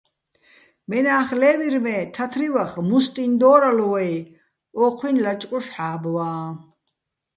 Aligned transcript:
მენახ 0.89 1.29
ლე́ვირ, 1.39 1.75
მე 1.85 1.95
თათრივახ 2.15 2.71
"მუსტიჼ" 2.89 3.23
დო́რალო̆ 3.39 3.89
ვაჲ, 3.91 4.13
ო́ჴუჲნი̆ 4.83 5.23
ლაჭყუშ 5.25 5.65
ჰ̦ა́ბვაჼ. 5.73 6.33